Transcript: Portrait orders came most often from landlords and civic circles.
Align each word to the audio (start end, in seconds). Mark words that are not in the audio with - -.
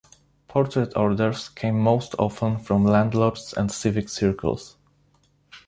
Portrait 0.47 0.91
orders 0.97 1.47
came 1.49 1.77
most 1.79 2.15
often 2.17 2.57
from 2.57 2.83
landlords 2.85 3.53
and 3.53 3.71
civic 3.71 4.09
circles. 4.09 4.75